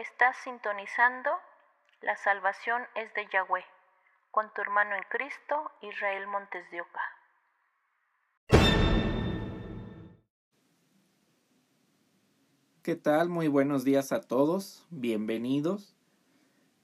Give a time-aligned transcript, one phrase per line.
[0.00, 1.28] Estás sintonizando
[2.00, 3.66] La salvación es de Yahweh
[4.30, 7.02] con tu hermano en Cristo, Israel Montes de Oca.
[12.82, 13.28] ¿Qué tal?
[13.28, 15.94] Muy buenos días a todos, bienvenidos.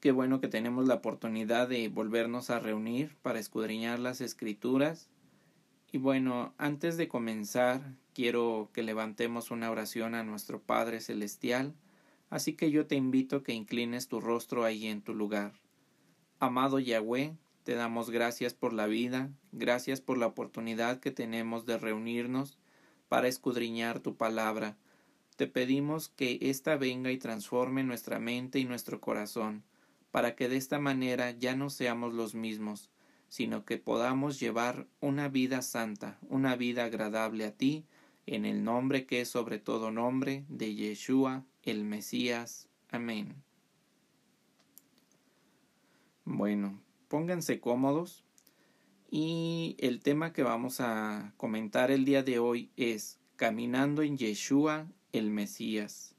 [0.00, 5.08] Qué bueno que tenemos la oportunidad de volvernos a reunir para escudriñar las escrituras.
[5.90, 7.80] Y bueno, antes de comenzar,
[8.12, 11.74] quiero que levantemos una oración a nuestro Padre Celestial,
[12.30, 15.52] así que yo te invito a que inclines tu rostro ahí en tu lugar.
[16.38, 21.78] Amado Yahweh, te damos gracias por la vida, gracias por la oportunidad que tenemos de
[21.78, 22.58] reunirnos
[23.08, 24.76] para escudriñar tu palabra.
[25.36, 29.64] Te pedimos que ésta venga y transforme nuestra mente y nuestro corazón,
[30.10, 32.90] para que de esta manera ya no seamos los mismos,
[33.28, 37.84] sino que podamos llevar una vida santa, una vida agradable a ti,
[38.26, 42.68] en el nombre que es sobre todo nombre de Yeshua, el Mesías.
[42.90, 43.42] Amén.
[46.24, 48.24] Bueno, pónganse cómodos
[49.10, 54.86] y el tema que vamos a comentar el día de hoy es Caminando en Yeshua,
[55.12, 56.14] el Mesías.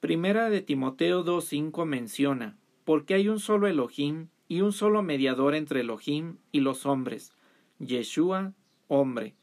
[0.00, 5.80] Primera de Timoteo 2.5 menciona, porque hay un solo Elohim y un solo mediador entre
[5.80, 7.32] Elohim y los hombres,
[7.78, 8.54] Yeshua,
[8.86, 9.37] hombre.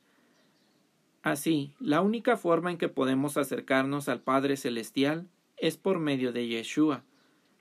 [1.25, 6.47] Así, la única forma en que podemos acercarnos al Padre Celestial es por medio de
[6.47, 7.03] Yeshua,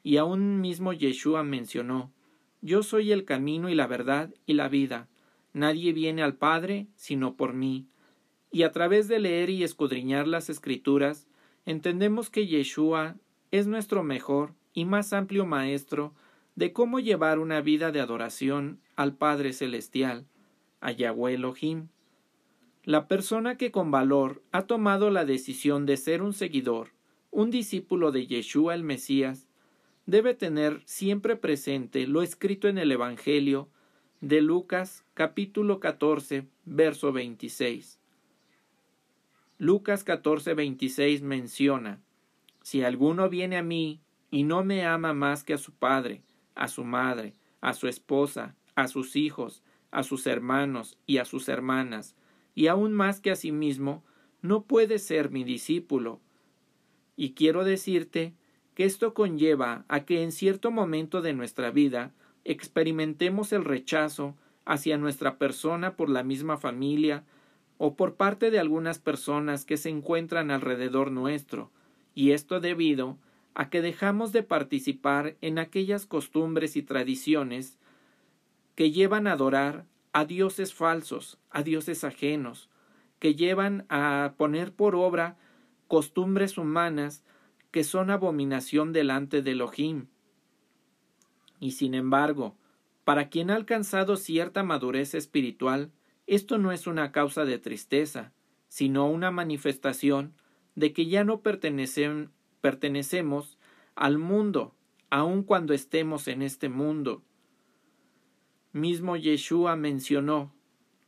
[0.02, 2.12] y aún mismo Yeshua mencionó,
[2.60, 5.08] Yo soy el camino y la verdad y la vida,
[5.54, 7.86] nadie viene al Padre sino por mí.
[8.52, 11.26] Y a través de leer y escudriñar las Escrituras,
[11.64, 13.16] entendemos que Yeshua
[13.50, 16.12] es nuestro mejor y más amplio maestro
[16.54, 20.26] de cómo llevar una vida de adoración al Padre Celestial,
[20.82, 21.88] a Yahweh Elohim.
[22.84, 26.90] La persona que con valor ha tomado la decisión de ser un seguidor,
[27.30, 29.48] un discípulo de Yeshua el Mesías,
[30.04, 33.70] debe tener siempre presente lo escrito en el Evangelio
[34.20, 37.98] de Lucas capítulo 14, verso 26.
[39.56, 42.02] Lucas 14, 26 menciona,
[42.62, 46.20] Si alguno viene a mí y no me ama más que a su padre,
[46.54, 51.48] a su madre, a su esposa, a sus hijos, a sus hermanos y a sus
[51.48, 52.14] hermanas,
[52.54, 54.04] y aún más que a sí mismo,
[54.42, 56.20] no puede ser mi discípulo.
[57.16, 58.34] Y quiero decirte
[58.74, 62.12] que esto conlleva a que en cierto momento de nuestra vida
[62.44, 67.24] experimentemos el rechazo hacia nuestra persona por la misma familia,
[67.78, 71.70] o por parte de algunas personas que se encuentran alrededor nuestro,
[72.14, 73.18] y esto debido
[73.54, 77.78] a que dejamos de participar en aquellas costumbres y tradiciones
[78.74, 82.70] que llevan a adorar a dioses falsos, a dioses ajenos,
[83.18, 85.36] que llevan a poner por obra
[85.88, 87.24] costumbres humanas
[87.72, 90.06] que son abominación delante de Elohim.
[91.58, 92.56] Y sin embargo,
[93.02, 95.90] para quien ha alcanzado cierta madurez espiritual,
[96.28, 98.32] esto no es una causa de tristeza,
[98.68, 100.34] sino una manifestación
[100.76, 103.58] de que ya no pertenecemos
[103.96, 104.76] al mundo,
[105.10, 107.24] aun cuando estemos en este mundo.
[108.74, 110.52] Mismo Yeshua mencionó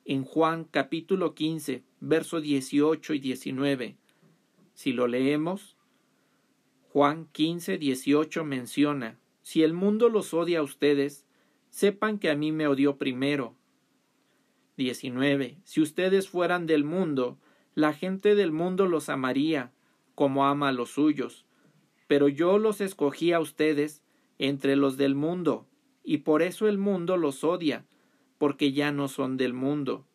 [0.05, 3.97] en Juan capítulo 15, versos 18 y 19.
[4.75, 5.77] Si lo leemos,
[6.93, 11.27] Juan 15, 18 menciona, Si el mundo los odia a ustedes,
[11.71, 13.57] sepan que a mí me odió primero.
[14.77, 15.59] 19.
[15.65, 17.37] Si ustedes fueran del mundo,
[17.75, 19.73] la gente del mundo los amaría,
[20.15, 21.47] como ama a los suyos.
[22.07, 24.05] Pero yo los escogí a ustedes
[24.39, 25.67] entre los del mundo,
[26.07, 27.85] y por eso el mundo los odia,
[28.39, 30.07] porque ya no son del mundo.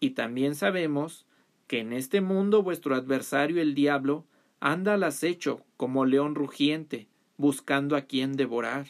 [0.00, 1.26] Y también sabemos
[1.66, 4.24] que en este mundo vuestro adversario el diablo
[4.60, 7.06] anda al acecho como león rugiente,
[7.36, 8.86] buscando a quien devorar.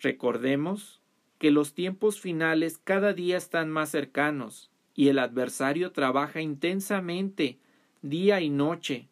[0.00, 1.00] Recordemos
[1.38, 7.60] que los tiempos finales cada día están más cercanos y el adversario trabaja intensamente
[8.02, 9.08] día y noche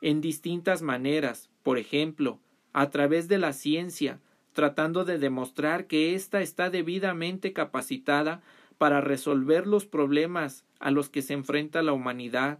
[0.00, 2.38] en distintas maneras, por ejemplo,
[2.72, 4.20] a través de la ciencia,
[4.52, 8.42] tratando de demostrar que ésta está debidamente capacitada
[8.78, 12.58] para resolver los problemas a los que se enfrenta la humanidad,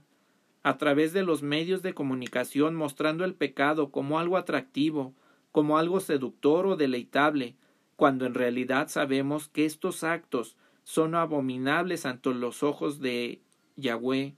[0.62, 5.14] a través de los medios de comunicación mostrando el pecado como algo atractivo,
[5.52, 7.56] como algo seductor o deleitable,
[7.96, 13.40] cuando en realidad sabemos que estos actos son abominables ante los ojos de
[13.76, 14.34] Yahweh.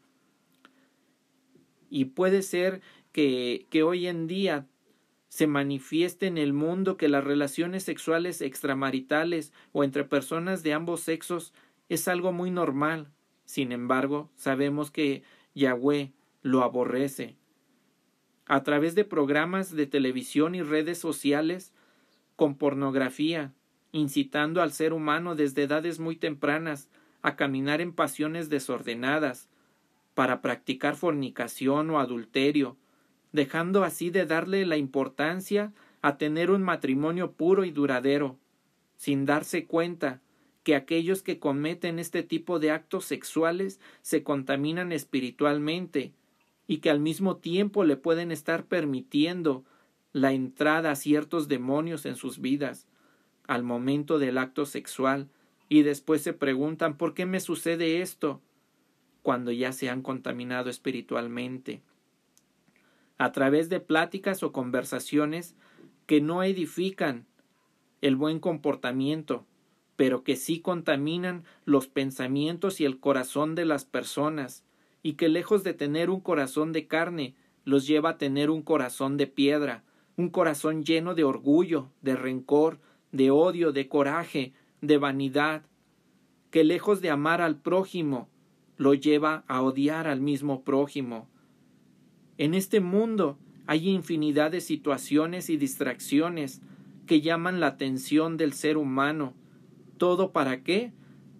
[1.90, 2.80] Y puede ser
[3.12, 4.66] que, que hoy en día
[5.32, 11.00] se manifieste en el mundo que las relaciones sexuales extramaritales o entre personas de ambos
[11.00, 11.54] sexos
[11.88, 13.08] es algo muy normal.
[13.46, 15.22] Sin embargo, sabemos que
[15.54, 16.12] Yahweh
[16.42, 17.34] lo aborrece.
[18.44, 21.72] A través de programas de televisión y redes sociales,
[22.36, 23.54] con pornografía,
[23.90, 26.90] incitando al ser humano desde edades muy tempranas
[27.22, 29.48] a caminar en pasiones desordenadas,
[30.12, 32.76] para practicar fornicación o adulterio,
[33.32, 38.38] dejando así de darle la importancia a tener un matrimonio puro y duradero,
[38.96, 40.20] sin darse cuenta
[40.62, 46.12] que aquellos que cometen este tipo de actos sexuales se contaminan espiritualmente
[46.66, 49.64] y que al mismo tiempo le pueden estar permitiendo
[50.12, 52.86] la entrada a ciertos demonios en sus vidas
[53.48, 55.28] al momento del acto sexual
[55.68, 58.40] y después se preguntan ¿por qué me sucede esto?
[59.22, 61.80] cuando ya se han contaminado espiritualmente.
[63.22, 65.54] A través de pláticas o conversaciones
[66.06, 67.24] que no edifican
[68.00, 69.46] el buen comportamiento,
[69.94, 74.64] pero que sí contaminan los pensamientos y el corazón de las personas,
[75.04, 79.16] y que lejos de tener un corazón de carne, los lleva a tener un corazón
[79.16, 79.84] de piedra,
[80.16, 82.80] un corazón lleno de orgullo, de rencor,
[83.12, 85.62] de odio, de coraje, de vanidad,
[86.50, 88.28] que lejos de amar al prójimo,
[88.78, 91.28] lo lleva a odiar al mismo prójimo.
[92.38, 96.62] En este mundo hay infinidad de situaciones y distracciones
[97.06, 99.34] que llaman la atención del ser humano.
[99.98, 100.92] ¿Todo para qué?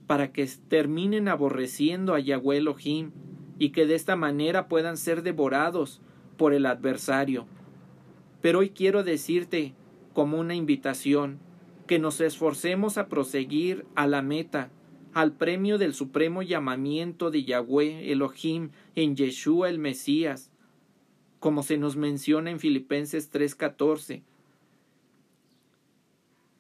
[0.07, 3.13] Para que terminen aborreciendo a Yahweh Elohim
[3.59, 6.01] y que de esta manera puedan ser devorados
[6.37, 7.47] por el adversario.
[8.41, 9.75] Pero hoy quiero decirte,
[10.13, 11.39] como una invitación,
[11.87, 14.71] que nos esforcemos a proseguir a la meta,
[15.15, 20.52] al premio del supremo llamamiento de Yahweh Elohim en Yeshua el Mesías,
[21.43, 24.23] como se nos menciona en Filipenses 3:14.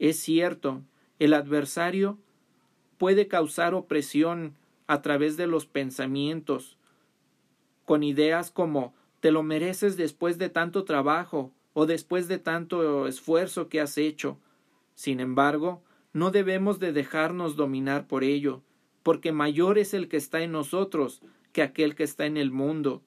[0.01, 0.83] Es cierto,
[1.21, 2.19] el adversario
[2.99, 4.57] puede causar opresión
[4.89, 6.79] a través de los pensamientos,
[7.85, 13.69] con ideas como te lo mereces después de tanto trabajo o después de tanto esfuerzo
[13.69, 14.37] que has hecho.
[14.97, 15.81] Sin embargo,
[16.13, 18.63] no debemos de dejarnos dominar por ello,
[19.05, 23.01] porque mayor es el que está en nosotros que aquel que está en el mundo.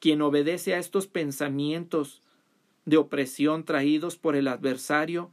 [0.00, 2.22] Quien obedece a estos pensamientos
[2.84, 5.32] de opresión traídos por el adversario,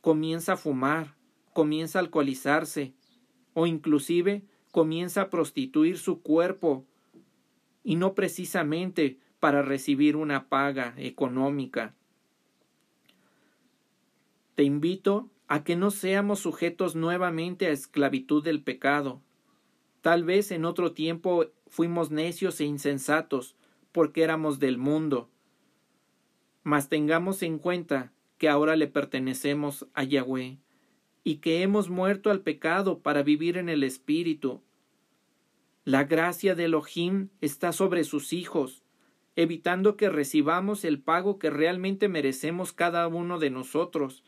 [0.00, 1.14] comienza a fumar,
[1.52, 2.94] comienza a alcoholizarse,
[3.54, 6.84] o inclusive comienza a prostituir su cuerpo,
[7.84, 11.94] y no precisamente para recibir una paga económica.
[14.54, 19.22] Te invito a que no seamos sujetos nuevamente a esclavitud del pecado.
[20.02, 23.56] Tal vez en otro tiempo fuimos necios e insensatos,
[23.98, 25.28] porque éramos del mundo.
[26.62, 30.60] Mas tengamos en cuenta que ahora le pertenecemos a Yahweh,
[31.24, 34.62] y que hemos muerto al pecado para vivir en el Espíritu.
[35.84, 38.84] La gracia de Elohim está sobre sus hijos,
[39.34, 44.22] evitando que recibamos el pago que realmente merecemos cada uno de nosotros,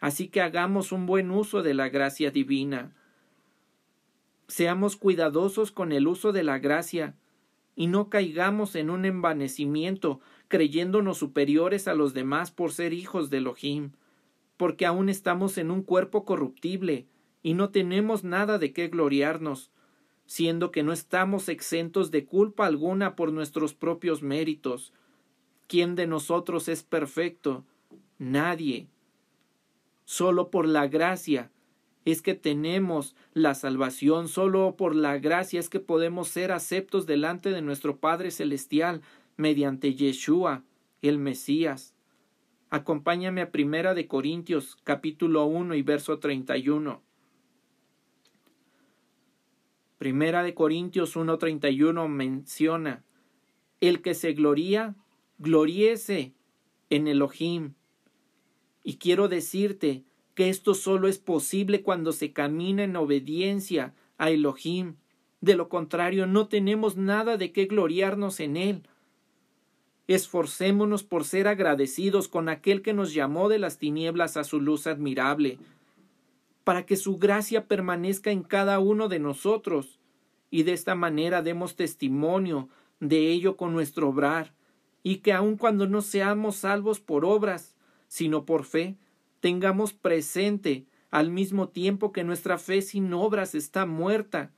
[0.00, 2.94] Así que hagamos un buen uso de la gracia divina.
[4.48, 7.16] Seamos cuidadosos con el uso de la gracia
[7.78, 13.36] y no caigamos en un envanecimiento creyéndonos superiores a los demás por ser hijos de
[13.36, 13.92] Elohim,
[14.56, 17.06] porque aún estamos en un cuerpo corruptible
[17.40, 19.70] y no tenemos nada de qué gloriarnos,
[20.26, 24.92] siendo que no estamos exentos de culpa alguna por nuestros propios méritos.
[25.68, 27.64] ¿Quién de nosotros es perfecto?
[28.18, 28.88] Nadie.
[30.04, 31.52] Solo por la gracia
[32.10, 37.50] es que tenemos la salvación, solo por la gracia es que podemos ser aceptos delante
[37.50, 39.02] de nuestro Padre Celestial
[39.36, 40.64] mediante Yeshua,
[41.02, 41.94] el Mesías.
[42.70, 47.02] Acompáñame a Primera de Corintios, capítulo 1 y verso 31.
[49.98, 53.04] Primera de Corintios 1.31 menciona,
[53.80, 54.94] el que se gloría,
[55.38, 56.32] gloríese
[56.88, 57.74] en Elohim,
[58.84, 60.04] y quiero decirte
[60.38, 64.94] que esto solo es posible cuando se camina en obediencia a Elohim.
[65.40, 68.82] De lo contrario, no tenemos nada de qué gloriarnos en él.
[70.06, 74.86] Esforcémonos por ser agradecidos con aquel que nos llamó de las tinieblas a su luz
[74.86, 75.58] admirable,
[76.62, 79.98] para que su gracia permanezca en cada uno de nosotros,
[80.52, 82.68] y de esta manera demos testimonio
[83.00, 84.54] de ello con nuestro obrar,
[85.02, 87.74] y que aun cuando no seamos salvos por obras,
[88.06, 88.96] sino por fe,
[89.40, 94.52] tengamos presente al mismo tiempo que nuestra fe sin obras está muerta.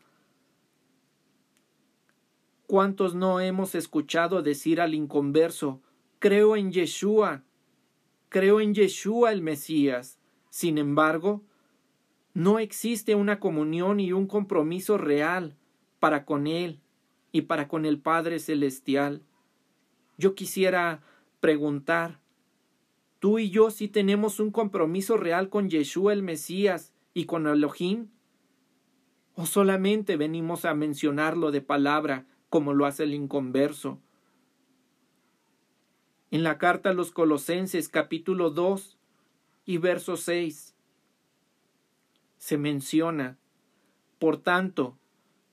[2.67, 5.81] ¿Cuántos no hemos escuchado decir al inconverso,
[6.19, 7.43] creo en Yeshua,
[8.29, 10.19] creo en Yeshua el Mesías?
[10.51, 11.43] Sin embargo,
[12.33, 15.57] no existe una comunión y un compromiso real
[15.99, 16.81] para con Él,
[17.33, 19.23] y para con el Padre Celestial.
[20.19, 21.03] Yo quisiera
[21.41, 22.20] preguntar,
[23.21, 28.09] ¿tú y yo sí tenemos un compromiso real con Yeshua el Mesías y con Elohim?
[29.35, 34.01] ¿O solamente venimos a mencionarlo de palabra como lo hace el inconverso?
[36.33, 38.99] En la carta a los Colosenses capítulo 2
[39.67, 40.75] y verso 6
[42.39, 43.39] se menciona,
[44.19, 44.97] por tanto,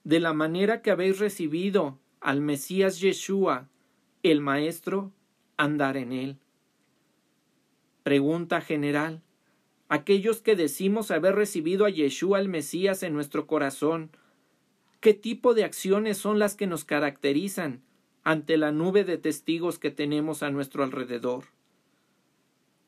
[0.06, 3.68] de la manera que habéis recibido al Mesías Yeshua,
[4.24, 5.12] el Maestro,
[5.58, 6.40] andar en él.
[8.08, 9.22] Pregunta general.
[9.90, 14.12] Aquellos que decimos haber recibido a Yeshua el Mesías en nuestro corazón,
[15.02, 17.84] ¿qué tipo de acciones son las que nos caracterizan
[18.24, 21.48] ante la nube de testigos que tenemos a nuestro alrededor?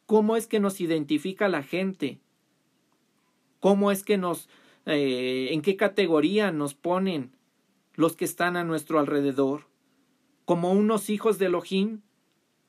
[0.06, 2.22] ¿Cómo es que nos identifica la gente?
[3.60, 4.48] ¿Cómo es que nos
[4.86, 7.36] eh, en qué categoría nos ponen
[7.96, 9.66] los que están a nuestro alrededor,
[10.46, 12.04] como unos hijos de Elohim,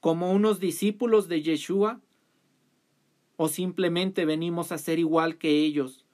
[0.00, 2.00] como unos discípulos de Yeshua,
[3.42, 6.04] o simplemente venimos a ser igual que ellos,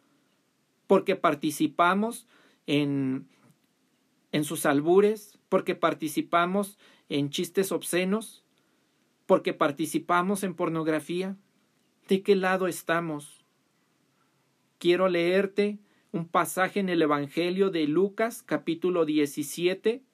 [0.86, 2.28] porque participamos
[2.68, 3.26] en,
[4.30, 6.78] en sus albures, porque participamos
[7.08, 8.44] en chistes obscenos,
[9.26, 11.36] porque participamos en pornografía.
[12.06, 13.44] ¿De qué lado estamos?
[14.78, 15.80] Quiero leerte
[16.12, 20.04] un pasaje en el Evangelio de Lucas capítulo 17.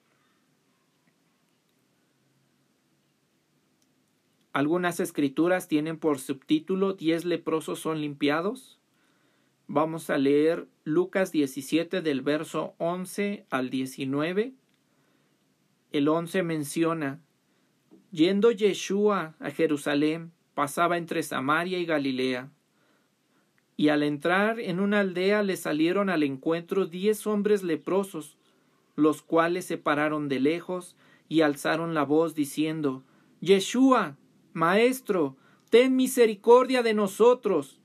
[4.53, 8.79] Algunas escrituras tienen por subtítulo Diez leprosos son limpiados.
[9.67, 14.53] Vamos a leer Lucas 17 del verso 11 al 19.
[15.91, 17.19] El 11 menciona,
[18.11, 22.51] Yendo Yeshua a Jerusalén, pasaba entre Samaria y Galilea
[23.75, 28.37] y al entrar en una aldea le salieron al encuentro diez hombres leprosos,
[28.95, 30.95] los cuales se pararon de lejos
[31.27, 33.03] y alzaron la voz diciendo
[33.41, 34.15] Yeshua,
[34.53, 35.35] Maestro,
[35.69, 37.81] ten misericordia de nosotros.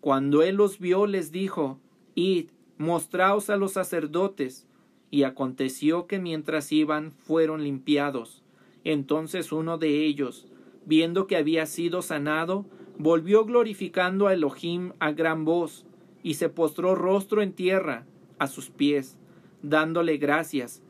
[0.00, 1.78] Cuando él los vio les dijo
[2.14, 4.66] Id, mostraos a los sacerdotes.
[5.10, 8.42] Y aconteció que mientras iban fueron limpiados.
[8.84, 10.48] Entonces uno de ellos,
[10.84, 12.66] viendo que había sido sanado,
[12.98, 15.86] volvió glorificando a Elohim a gran voz,
[16.22, 18.06] y se postró rostro en tierra
[18.38, 19.16] a sus pies,
[19.62, 20.82] dándole gracias.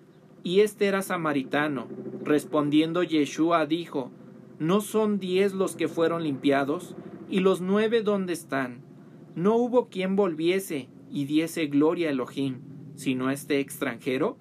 [0.43, 1.87] Y este era samaritano.
[2.23, 4.11] Respondiendo Yeshua dijo,
[4.59, 6.97] ¿No son diez los que fueron limpiados?
[7.29, 8.83] ¿Y los nueve dónde están?
[9.35, 12.61] No hubo quien volviese y diese gloria a Elohim,
[12.95, 14.37] sino este extranjero.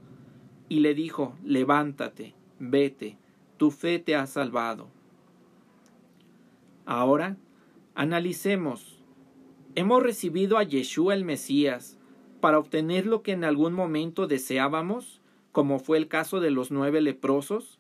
[0.70, 3.18] Y le dijo, Levántate, vete,
[3.58, 4.90] tu fe te ha salvado.
[6.86, 7.38] Ahora
[8.00, 9.02] Analicemos.
[9.74, 11.98] ¿Hemos recibido a Yeshua el Mesías
[12.40, 15.20] para obtener lo que en algún momento deseábamos,
[15.52, 17.80] como fue el caso de los nueve leprosos?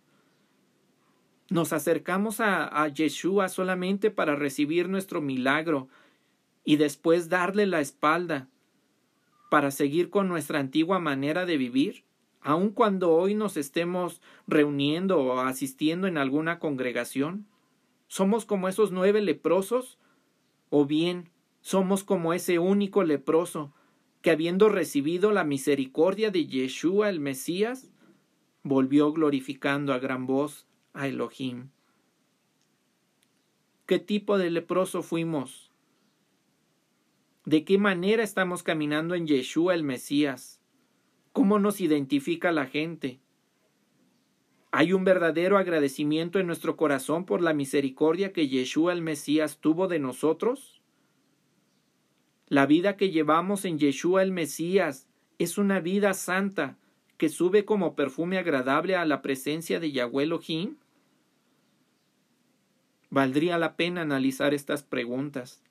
[1.49, 5.87] ¿Nos acercamos a, a Yeshua solamente para recibir nuestro milagro
[6.63, 8.49] y después darle la espalda
[9.49, 12.07] para seguir con nuestra antigua manera de vivir?
[12.47, 17.45] aun cuando hoy nos estemos reuniendo o asistiendo en alguna congregación?
[18.07, 19.97] ¿Somos como esos nueve leprosos
[20.69, 23.73] o bien somos como ese único leproso
[24.21, 27.91] que habiendo recibido la misericordia de Yeshua el Mesías,
[28.63, 30.66] volvió glorificando a gran voz
[30.97, 31.69] a Elohim.
[33.85, 35.71] ¿Qué tipo de leproso fuimos?
[37.45, 40.59] ¿De qué manera estamos caminando en Yeshua el Mesías?
[41.31, 43.19] ¿Cómo nos identifica la gente?
[44.71, 49.87] ¿Hay un verdadero agradecimiento en nuestro corazón por la misericordia que Yeshua el Mesías tuvo
[49.87, 50.81] de nosotros?
[52.47, 56.77] La vida que llevamos en Yeshua el Mesías es una vida santa
[57.17, 60.77] que sube como perfume agradable a la presencia de Yahweh Elohim?
[63.09, 65.63] Valdría la pena analizar estas preguntas.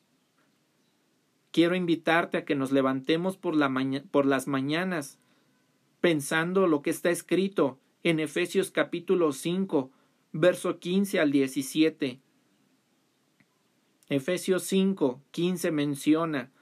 [1.50, 3.72] Quiero invitarte a que nos levantemos por, la
[4.10, 5.18] por las mañanas
[6.00, 9.90] pensando lo que está escrito en Efesios capítulo 5,
[10.32, 12.20] verso 15 al 17.
[14.08, 16.52] Efesios 5, 15 menciona,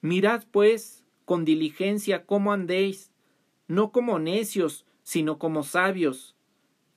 [0.00, 3.10] Mirad pues con diligencia cómo andéis,
[3.66, 6.33] no como necios, sino como sabios,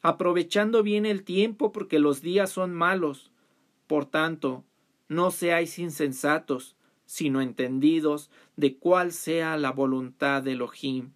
[0.07, 3.29] aprovechando bien el tiempo porque los días son malos.
[3.87, 4.63] Por tanto,
[5.09, 11.11] no seáis insensatos, sino entendidos de cuál sea la voluntad de Elohim.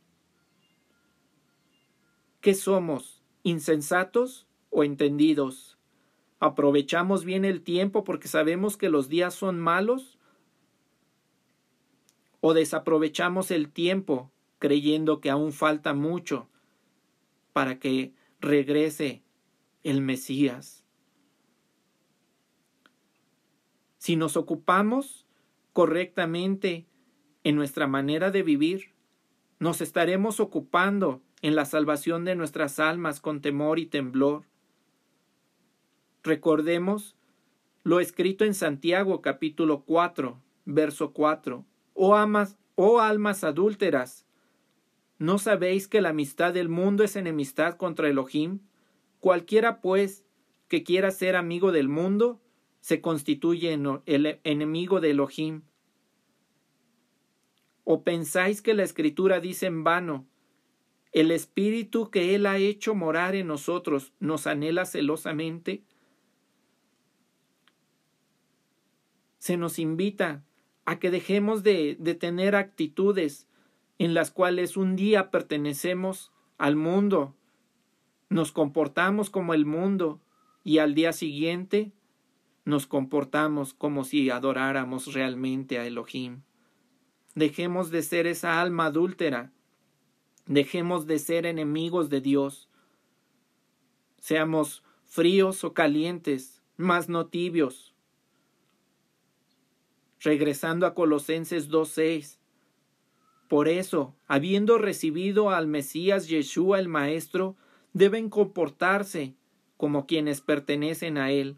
[2.41, 3.23] ¿Qué somos?
[3.43, 5.77] ¿Insensatos o entendidos?
[6.41, 10.19] ¿Aprovechamos bien el tiempo porque sabemos que los días son malos?
[12.41, 16.49] ¿O desaprovechamos el tiempo creyendo que aún falta mucho
[17.53, 19.23] para que regrese
[19.83, 20.83] el Mesías.
[23.97, 25.27] Si nos ocupamos
[25.73, 26.87] correctamente
[27.43, 28.93] en nuestra manera de vivir,
[29.59, 34.45] nos estaremos ocupando en la salvación de nuestras almas con temor y temblor.
[36.23, 37.15] Recordemos
[37.83, 41.65] lo escrito en Santiago capítulo 4, verso 4.
[41.93, 44.25] Oh, amas, oh almas adúlteras,
[45.21, 48.61] ¿no sabéis que la amistad del mundo es enemistad contra Elohim?
[49.19, 50.25] Cualquiera, pues,
[50.67, 52.41] que quiera ser amigo del mundo,
[52.79, 53.71] se constituye
[54.07, 55.61] el enemigo de Elohim.
[57.83, 60.25] ¿O pensáis que la Escritura dice en vano,
[61.11, 65.83] el Espíritu que Él ha hecho morar en nosotros nos anhela celosamente?
[69.37, 70.43] Se nos invita
[70.85, 73.47] a que dejemos de, de tener actitudes
[74.03, 77.35] en las cuales un día pertenecemos al mundo,
[78.29, 80.21] nos comportamos como el mundo
[80.63, 81.91] y al día siguiente
[82.65, 86.41] nos comportamos como si adoráramos realmente a Elohim.
[87.35, 89.51] Dejemos de ser esa alma adúltera
[90.51, 92.67] Dejemos de ser enemigos de Dios.
[94.19, 97.95] Seamos fríos o calientes, más no tibios.
[100.19, 102.40] Regresando a Colosenses 2.6.
[103.51, 107.57] Por eso, habiendo recibido al Mesías Yeshua el Maestro,
[107.91, 109.35] deben comportarse
[109.75, 111.57] como quienes pertenecen a Él.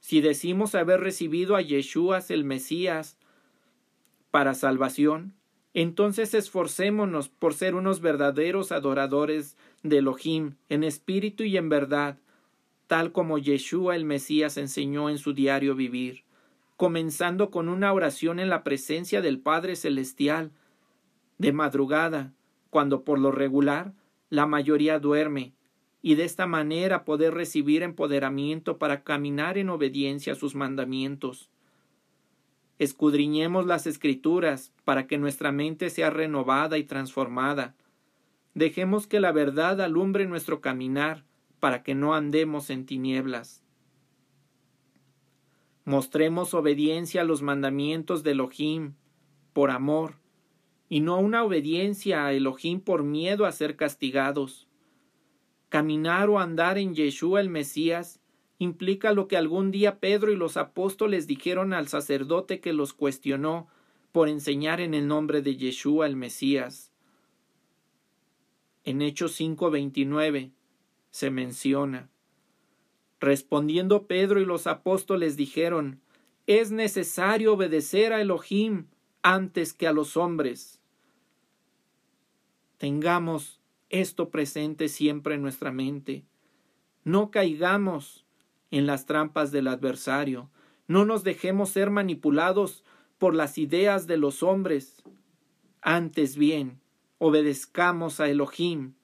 [0.00, 3.16] Si decimos haber recibido a Yeshua el Mesías
[4.30, 5.32] para salvación,
[5.72, 12.18] entonces esforcémonos por ser unos verdaderos adoradores de Elohim en espíritu y en verdad,
[12.88, 16.24] tal como Yeshua el Mesías enseñó en su diario vivir,
[16.76, 20.52] comenzando con una oración en la presencia del Padre Celestial,
[21.38, 22.32] de madrugada,
[22.70, 23.92] cuando por lo regular
[24.30, 25.52] la mayoría duerme,
[26.02, 31.48] y de esta manera poder recibir empoderamiento para caminar en obediencia a sus mandamientos.
[32.78, 37.74] Escudriñemos las escrituras para que nuestra mente sea renovada y transformada.
[38.54, 41.24] Dejemos que la verdad alumbre nuestro caminar
[41.60, 43.62] para que no andemos en tinieblas.
[45.86, 48.94] Mostremos obediencia a los mandamientos de Elohim
[49.52, 50.16] por amor,
[50.88, 54.68] y no una obediencia a Elohim por miedo a ser castigados.
[55.68, 58.20] Caminar o andar en Yeshua el Mesías
[58.58, 63.66] implica lo que algún día Pedro y los apóstoles dijeron al sacerdote que los cuestionó
[64.12, 66.92] por enseñar en el nombre de Yeshua el Mesías.
[68.84, 70.52] En Hechos 5:29
[71.10, 72.10] se menciona.
[73.18, 76.00] Respondiendo Pedro y los apóstoles dijeron,
[76.46, 78.86] es necesario obedecer a Elohim
[79.24, 80.80] antes que a los hombres.
[82.78, 86.24] Tengamos esto presente siempre en nuestra mente.
[87.02, 88.24] No caigamos
[88.70, 90.50] en las trampas del adversario.
[90.86, 92.84] No nos dejemos ser manipulados
[93.18, 95.02] por las ideas de los hombres.
[95.80, 96.80] Antes bien,
[97.18, 98.94] obedezcamos a Elohim.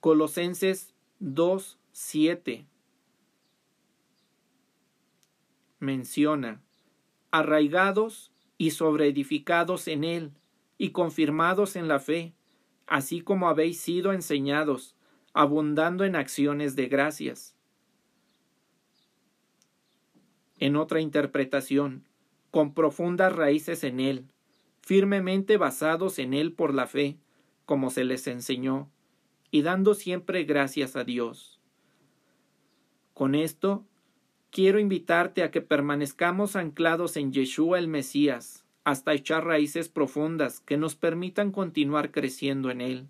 [0.00, 2.66] Colosenses 2, 7
[5.80, 6.60] menciona
[7.30, 10.32] arraigados y sobreedificados en él
[10.78, 12.34] y confirmados en la fe,
[12.86, 14.96] así como habéis sido enseñados,
[15.32, 17.54] abundando en acciones de gracias.
[20.58, 22.06] En otra interpretación,
[22.50, 24.26] con profundas raíces en Él,
[24.80, 27.18] firmemente basados en Él por la fe,
[27.64, 28.90] como se les enseñó,
[29.50, 31.60] y dando siempre gracias a Dios.
[33.14, 33.84] Con esto,
[34.50, 40.76] quiero invitarte a que permanezcamos anclados en Yeshua el Mesías, hasta echar raíces profundas que
[40.76, 43.06] nos permitan continuar creciendo en Él.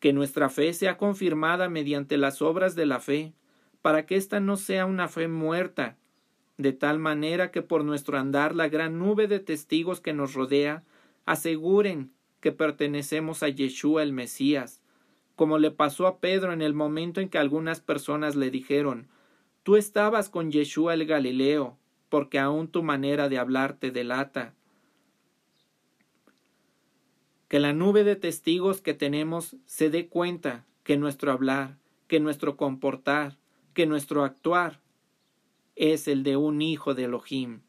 [0.00, 3.32] Que nuestra fe sea confirmada mediante las obras de la fe,
[3.80, 5.96] para que ésta no sea una fe muerta,
[6.58, 10.84] de tal manera que por nuestro andar la gran nube de testigos que nos rodea
[11.26, 14.80] aseguren que pertenecemos a Yeshua el Mesías,
[15.36, 19.08] como le pasó a Pedro en el momento en que algunas personas le dijeron
[19.64, 21.78] Tú estabas con Yeshua el Galileo,
[22.10, 24.54] porque aún tu manera de hablar te delata
[27.48, 32.56] que la nube de testigos que tenemos se dé cuenta que nuestro hablar, que nuestro
[32.56, 33.38] comportar,
[33.72, 34.80] que nuestro actuar
[35.76, 37.60] es el de un hijo de Elohim,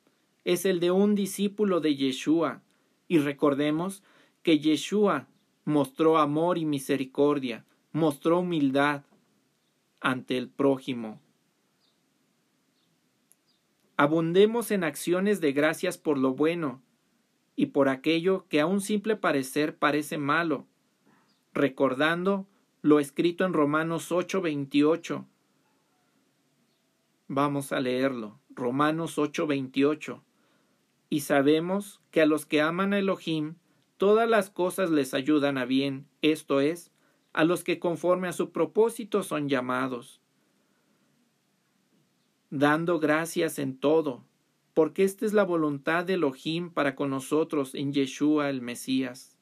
[0.44, 2.62] es el de un discípulo de Yeshua,
[3.08, 4.04] y recordemos
[4.44, 5.28] que Yeshua
[5.64, 9.04] mostró amor y misericordia, mostró humildad
[10.02, 11.22] ante el prójimo.
[13.98, 16.82] Abundemos en acciones de gracias por lo bueno,
[17.56, 20.68] y por aquello que a un simple parecer parece malo,
[21.54, 22.48] recordando
[22.82, 25.26] lo escrito en Romanos 8:28.
[27.28, 28.40] Vamos a leerlo.
[28.50, 30.24] Romanos 8:28.
[31.10, 33.56] Y sabemos que a los que aman a Elohim,
[33.98, 36.92] todas las cosas les ayudan a bien, esto es,
[37.34, 40.22] a los que conforme a su propósito son llamados.
[42.50, 44.24] Dando gracias en todo,
[44.74, 49.36] porque esta es la voluntad de Elohim para con nosotros en Yeshua el Mesías.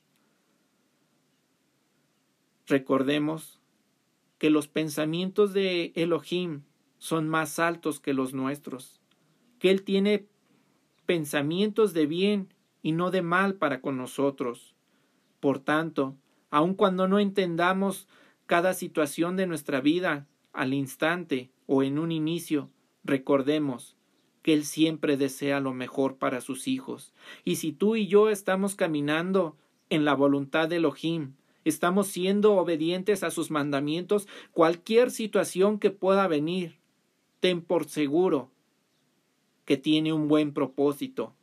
[2.65, 3.59] Recordemos
[4.37, 6.63] que los pensamientos de Elohim
[6.97, 9.01] son más altos que los nuestros,
[9.59, 10.27] que Él tiene
[11.05, 14.75] pensamientos de bien y no de mal para con nosotros.
[15.39, 16.15] Por tanto,
[16.49, 18.07] aun cuando no entendamos
[18.45, 22.69] cada situación de nuestra vida al instante o en un inicio,
[23.03, 23.95] recordemos
[24.41, 27.13] que Él siempre desea lo mejor para sus hijos.
[27.45, 29.55] Y si tú y yo estamos caminando
[29.89, 36.27] en la voluntad de Elohim, estamos siendo obedientes a sus mandamientos, cualquier situación que pueda
[36.27, 36.77] venir,
[37.39, 38.51] ten por seguro
[39.65, 41.33] que tiene un buen propósito.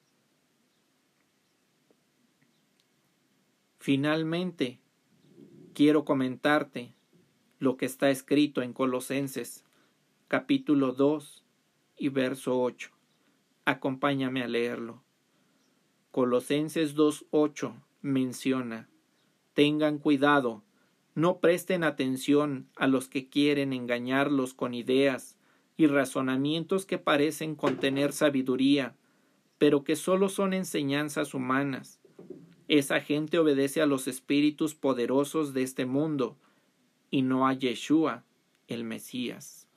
[3.79, 4.79] Finalmente,
[5.73, 6.93] quiero comentarte
[7.59, 9.65] lo que está escrito en Colosenses
[10.29, 11.40] capítulo 2
[12.01, 12.91] y verso 8.
[13.67, 15.05] Acompáñame a leerlo.
[16.11, 18.89] Colosenses 2.8 menciona,
[19.53, 20.65] tengan cuidado,
[21.15, 25.37] no presten atención a los que quieren engañarlos con ideas
[25.77, 28.97] y razonamientos que parecen contener sabiduría,
[29.59, 32.01] pero que solo son enseñanzas humanas.
[32.67, 36.39] Esa gente obedece a los espíritus poderosos de este mundo
[37.11, 38.25] y no a Yeshua,
[38.69, 39.70] el Mesías.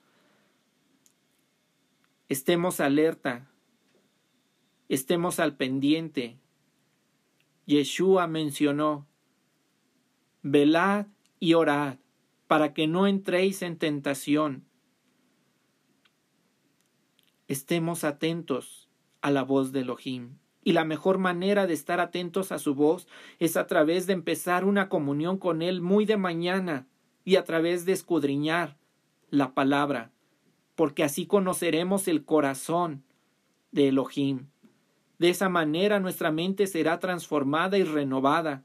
[2.28, 3.50] Estemos alerta,
[4.88, 6.38] estemos al pendiente.
[7.66, 9.06] Yeshua mencionó,
[10.42, 11.06] velad
[11.40, 11.98] y orad
[12.46, 14.66] para que no entréis en tentación
[17.48, 18.88] estemos atentos
[19.20, 20.38] a la voz de Elohim.
[20.62, 23.06] Y la mejor manera de estar atentos a su voz
[23.38, 26.88] es a través de empezar una comunión con Él muy de mañana
[27.24, 28.78] y a través de escudriñar
[29.28, 30.12] la palabra,
[30.74, 33.04] porque así conoceremos el corazón
[33.72, 34.46] de Elohim.
[35.18, 38.64] De esa manera nuestra mente será transformada y renovada.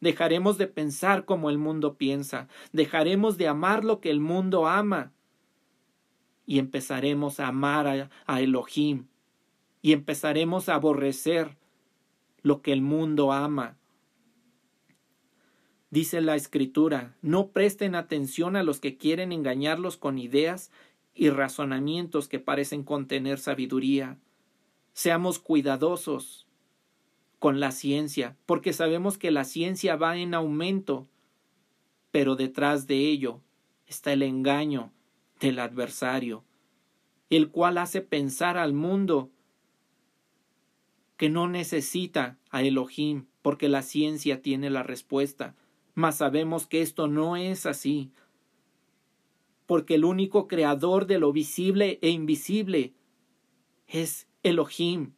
[0.00, 5.12] Dejaremos de pensar como el mundo piensa, dejaremos de amar lo que el mundo ama
[6.46, 9.06] y empezaremos a amar a, Elohim
[9.82, 11.58] y empezaremos a aborrecer
[12.42, 13.76] lo que el mundo ama.
[15.90, 20.70] Dice la escritura, no presten atención a los que quieren engañarlos con ideas
[21.14, 24.18] y razonamientos que parecen contener sabiduría.
[24.92, 26.46] Seamos cuidadosos
[27.38, 31.08] con la ciencia, porque sabemos que la ciencia va en aumento,
[32.10, 33.40] pero detrás de ello
[33.86, 34.92] está el engaño
[35.40, 36.44] del adversario,
[37.30, 39.30] el cual hace pensar al mundo
[41.16, 45.54] que no necesita a Elohim, porque la ciencia tiene la respuesta.
[45.94, 48.10] Mas sabemos que esto no es así,
[49.70, 52.92] porque el único creador de lo visible e invisible
[53.86, 55.12] es Elohim.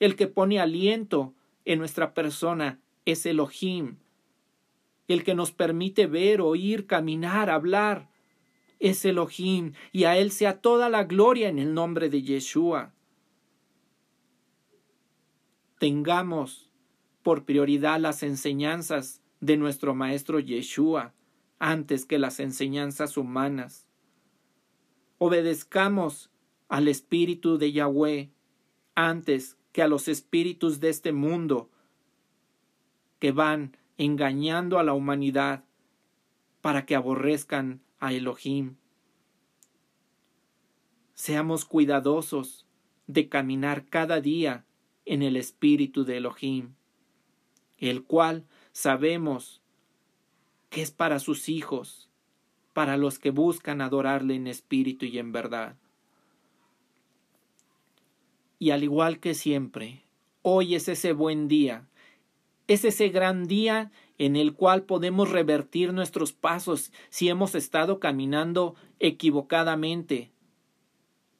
[0.00, 3.96] El que pone aliento en nuestra persona es Elohim.
[5.08, 8.10] El que nos permite ver, oír, caminar, hablar,
[8.80, 12.92] es Elohim, y a Él sea toda la gloria en el nombre de Yeshua.
[15.78, 16.70] Tengamos
[17.22, 21.14] por prioridad las enseñanzas de nuestro Maestro Yeshua
[21.60, 23.86] antes que las enseñanzas humanas.
[25.18, 26.30] Obedezcamos
[26.68, 28.32] al Espíritu de Yahweh
[28.96, 31.70] antes que a los espíritus de este mundo
[33.20, 35.64] que van engañando a la humanidad
[36.60, 38.76] para que aborrezcan a Elohim.
[41.14, 42.66] Seamos cuidadosos
[43.06, 44.64] de caminar cada día
[45.04, 46.74] en el espíritu de Elohim,
[47.76, 49.59] el cual sabemos
[50.70, 52.08] que es para sus hijos,
[52.72, 55.76] para los que buscan adorarle en espíritu y en verdad.
[58.58, 60.04] Y al igual que siempre,
[60.42, 61.88] hoy es ese buen día,
[62.68, 68.76] es ese gran día en el cual podemos revertir nuestros pasos si hemos estado caminando
[69.00, 70.30] equivocadamente.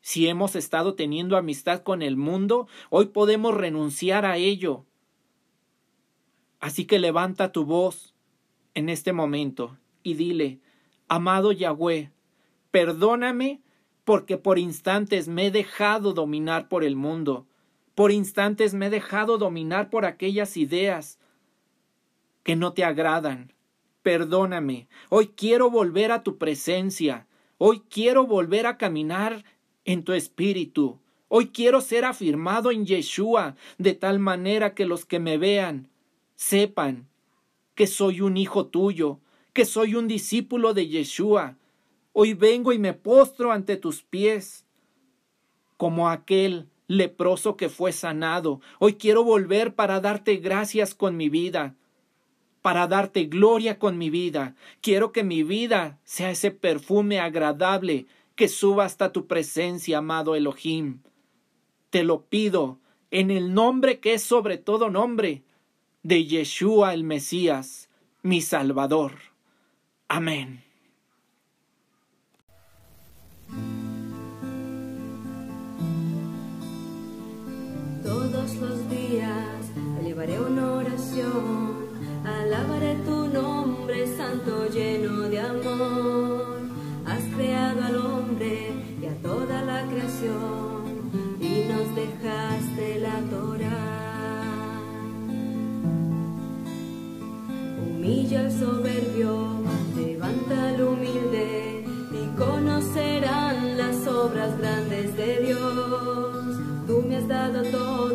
[0.00, 4.86] Si hemos estado teniendo amistad con el mundo, hoy podemos renunciar a ello.
[6.58, 8.09] Así que levanta tu voz
[8.74, 10.60] en este momento y dile,
[11.08, 12.10] amado Yahweh,
[12.70, 13.60] perdóname
[14.04, 17.46] porque por instantes me he dejado dominar por el mundo,
[17.94, 21.18] por instantes me he dejado dominar por aquellas ideas,
[22.42, 23.52] que no te agradan,
[24.02, 24.88] perdóname.
[25.10, 27.26] Hoy quiero volver a tu presencia.
[27.58, 29.44] Hoy quiero volver a caminar
[29.84, 30.98] en tu espíritu.
[31.28, 35.90] Hoy quiero ser afirmado en Yeshua, de tal manera que los que me vean
[36.36, 37.09] sepan
[37.80, 39.20] que soy un hijo tuyo,
[39.54, 41.56] que soy un discípulo de Yeshua.
[42.12, 44.66] Hoy vengo y me postro ante tus pies,
[45.78, 48.60] como aquel leproso que fue sanado.
[48.80, 51.74] Hoy quiero volver para darte gracias con mi vida,
[52.60, 54.56] para darte gloria con mi vida.
[54.82, 61.00] Quiero que mi vida sea ese perfume agradable que suba hasta tu presencia, amado Elohim.
[61.88, 62.78] Te lo pido
[63.10, 65.44] en el nombre que es sobre todo nombre,
[66.02, 67.88] de Yeshua el Mesías,
[68.22, 69.12] mi Salvador.
[70.08, 70.64] Amén.
[78.02, 81.88] Todos los días elevaré una oración,
[82.24, 86.60] alabaré tu nombre santo lleno de amor.
[87.06, 90.59] Has creado al hombre y a toda la creación
[107.62, 108.09] me has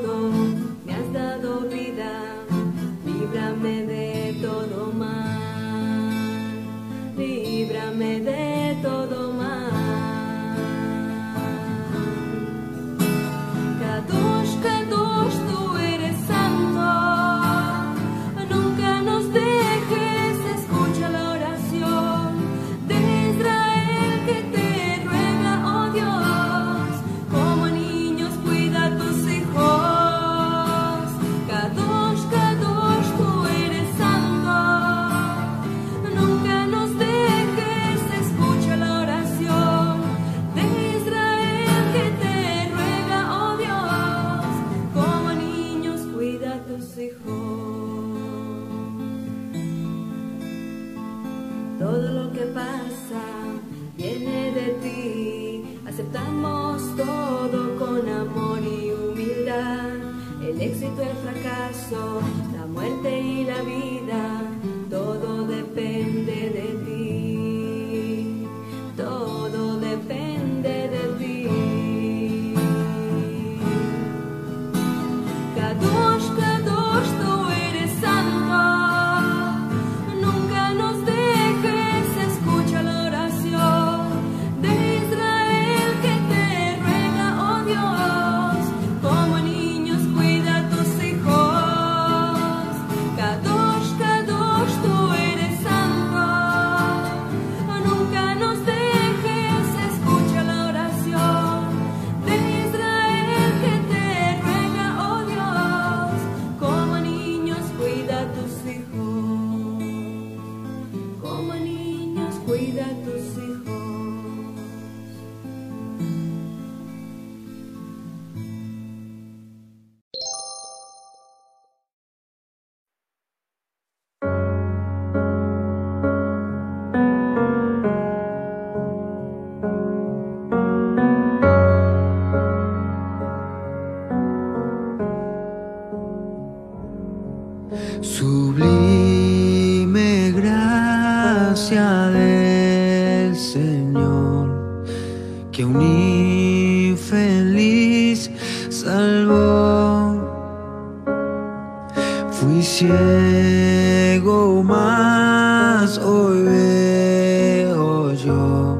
[152.75, 158.77] ciego, mas hoy veo yo,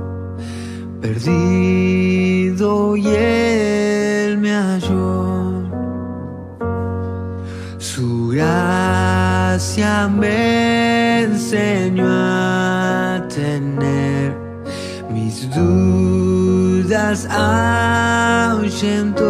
[0.99, 5.63] perdido y él me halló.
[7.77, 14.36] Su gracia me enseñó a tener
[15.10, 19.25] mis dudas ahuyentó.